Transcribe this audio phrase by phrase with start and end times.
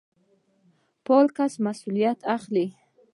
[1.05, 2.65] فعال کس مسوليت اخلي.